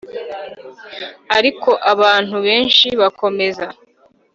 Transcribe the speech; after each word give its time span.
Ariko 1.37 1.69
abantu 1.93 2.35
benshi 2.47 2.87
bakomeza 3.01 3.65